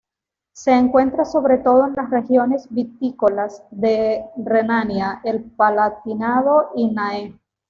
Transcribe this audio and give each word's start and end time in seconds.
Se 0.53 0.71
encuentra 0.71 1.25
sobre 1.25 1.59
todo 1.59 1.85
en 1.85 1.93
las 1.93 2.09
regiones 2.09 2.65
vitícolas 2.71 3.61
de 3.69 4.25
Renania, 4.35 5.21
el 5.23 5.43
Palatinado 5.43 6.71
y 6.75 6.89
Nahe. 6.89 7.39